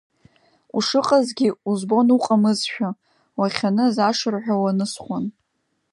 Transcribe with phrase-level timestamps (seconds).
[0.77, 2.89] Ушыҟазгьы, узбон уҟамызшәа,
[3.39, 5.25] уахьаныз ашырҳәа уанысхуан.